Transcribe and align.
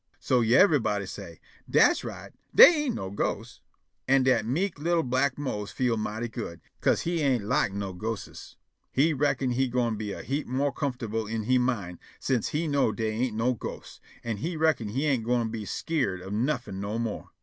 So 0.19 0.41
yiver'body 0.41 1.05
say': 1.07 1.39
"Das 1.69 2.03
right; 2.03 2.31
dey 2.55 2.85
ain' 2.85 2.95
no 2.95 3.11
ghosts." 3.11 3.61
An' 4.07 4.23
dat 4.23 4.47
mek' 4.47 4.79
li'l' 4.79 5.03
black 5.03 5.37
Mose 5.37 5.71
feel 5.71 5.95
mighty 5.95 6.27
good, 6.27 6.59
'ca'se 6.81 7.01
he 7.03 7.19
ain' 7.21 7.47
lak 7.47 7.71
ghostes. 7.99 8.55
He 8.91 9.13
reckon' 9.13 9.51
he 9.51 9.67
gwine 9.67 9.97
be 9.97 10.11
a 10.11 10.23
heap 10.23 10.47
mo' 10.47 10.71
comfortable 10.71 11.27
in 11.27 11.43
he 11.43 11.59
mind 11.59 11.99
sence 12.19 12.47
he 12.47 12.67
know' 12.67 12.91
dey 12.91 13.11
ain' 13.11 13.37
no 13.37 13.53
ghosts, 13.53 14.01
an' 14.23 14.37
he 14.37 14.57
reckon' 14.57 14.89
he 14.89 15.05
ain' 15.05 15.21
gwine 15.21 15.49
be 15.49 15.65
skeered 15.65 16.19
of 16.21 16.33
nuffin' 16.33 16.79
never 16.81 16.93
no 16.95 16.97
more. 16.97 17.29